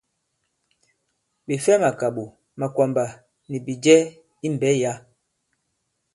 Ɓè 1.45 1.53
fɛ 1.63 1.73
màkàɓò, 1.81 2.23
màkwàmbà 2.59 3.03
nì 3.49 3.57
bìjɛ 3.65 3.95
i 4.45 4.47
mbɛ̌ 4.55 4.71
yǎ. 4.81 4.93